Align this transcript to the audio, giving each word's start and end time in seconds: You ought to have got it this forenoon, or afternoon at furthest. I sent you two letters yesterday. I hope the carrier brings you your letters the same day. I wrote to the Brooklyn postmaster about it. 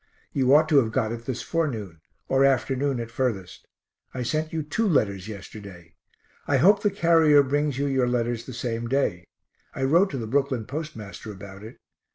You 0.33 0.55
ought 0.55 0.67
to 0.69 0.77
have 0.77 0.91
got 0.91 1.11
it 1.11 1.25
this 1.25 1.43
forenoon, 1.43 2.01
or 2.27 2.43
afternoon 2.43 2.99
at 2.99 3.11
furthest. 3.11 3.67
I 4.15 4.23
sent 4.23 4.51
you 4.51 4.63
two 4.63 4.87
letters 4.87 5.27
yesterday. 5.27 5.93
I 6.47 6.57
hope 6.57 6.81
the 6.81 6.89
carrier 6.89 7.43
brings 7.43 7.77
you 7.77 7.85
your 7.85 8.07
letters 8.07 8.47
the 8.47 8.53
same 8.55 8.87
day. 8.87 9.27
I 9.75 9.83
wrote 9.83 10.09
to 10.09 10.17
the 10.17 10.25
Brooklyn 10.25 10.65
postmaster 10.65 11.31
about 11.31 11.63
it. 11.63 11.77